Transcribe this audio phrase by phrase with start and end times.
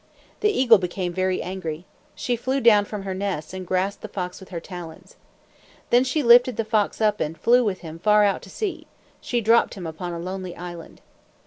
[0.39, 1.85] The eagle became very angry.
[2.15, 5.15] She flew down from her nest and grasped the fox with her talons.
[5.91, 8.87] Then she lifted the fox up and flew with him far out to sea.
[9.21, 11.01] She dropped him upon a lonely island.